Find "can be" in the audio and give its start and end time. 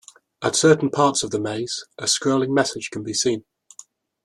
2.89-3.13